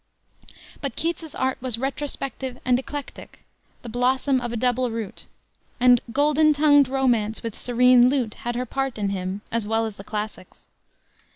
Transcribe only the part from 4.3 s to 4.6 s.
of a